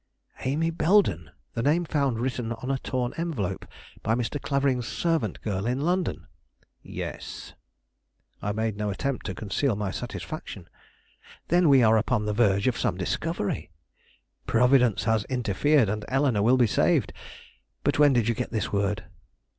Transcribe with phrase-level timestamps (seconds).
[0.39, 1.29] "Amy Belden!
[1.53, 3.67] the name found written on a torn envelope
[4.01, 4.41] by Mr.
[4.41, 6.25] Clavering's servant girl in London?"
[6.81, 7.53] "Yes."
[8.41, 10.67] I made no attempt to conceal my satisfaction.
[11.49, 13.69] "Then we are upon the verge of some discovery;
[14.47, 17.13] Providence has interfered, and Eleanore will be saved!
[17.83, 19.05] But when did you get this word?"